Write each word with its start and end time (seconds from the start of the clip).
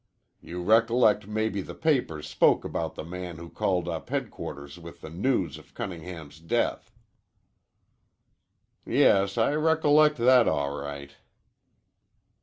You 0.41 0.63
recollect 0.63 1.27
maybe 1.27 1.61
the 1.61 1.75
papers 1.75 2.27
spoke 2.27 2.65
about 2.65 2.95
the 2.95 3.03
man 3.03 3.37
who 3.37 3.49
called 3.51 3.87
up 3.87 4.09
headquarters 4.09 4.79
with 4.79 5.01
the 5.01 5.11
news 5.11 5.59
of 5.59 5.75
Cunningham's 5.75 6.39
death." 6.39 6.91
"Yes, 8.83 9.37
I 9.37 9.53
recollect 9.53 10.17
that 10.17 10.47
all 10.47 10.75
right." 10.75 11.15